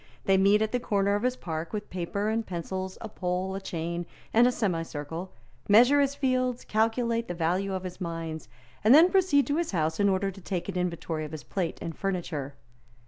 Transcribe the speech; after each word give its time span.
They 0.25 0.35
meet 0.35 0.63
at 0.63 0.71
the 0.71 0.79
corner 0.79 1.13
of 1.13 1.21
his 1.21 1.35
park 1.35 1.71
with 1.73 1.91
paper 1.91 2.27
and 2.29 2.43
pencils, 2.43 2.97
a 3.01 3.07
pole, 3.07 3.53
a 3.53 3.61
chain 3.61 4.07
and 4.33 4.47
a 4.47 4.51
semicircle, 4.51 5.31
measure 5.69 6.01
his 6.01 6.15
fields, 6.15 6.63
calculate 6.65 7.27
the 7.27 7.35
value 7.35 7.75
of 7.75 7.83
his 7.83 8.01
mines, 8.01 8.49
and 8.83 8.95
then 8.95 9.11
proceed 9.11 9.45
to 9.45 9.57
his 9.57 9.73
house 9.73 9.99
in 9.99 10.09
order 10.09 10.31
to 10.31 10.41
take 10.41 10.67
an 10.67 10.75
inventory 10.75 11.23
of 11.23 11.33
his 11.33 11.43
plate 11.43 11.77
and 11.83 11.95
furniture. 11.95 12.55